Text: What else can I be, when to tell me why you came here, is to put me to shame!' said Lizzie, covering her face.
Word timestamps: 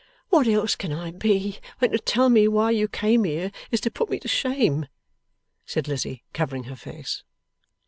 What 0.29 0.47
else 0.47 0.75
can 0.75 0.91
I 0.91 1.11
be, 1.11 1.59
when 1.77 1.91
to 1.91 1.99
tell 1.99 2.29
me 2.29 2.47
why 2.47 2.71
you 2.71 2.87
came 2.87 3.23
here, 3.23 3.51
is 3.69 3.79
to 3.81 3.91
put 3.91 4.09
me 4.09 4.19
to 4.21 4.27
shame!' 4.27 4.87
said 5.63 5.87
Lizzie, 5.87 6.23
covering 6.33 6.63
her 6.63 6.75
face. 6.75 7.21